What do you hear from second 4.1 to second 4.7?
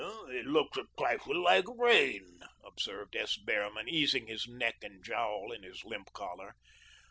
his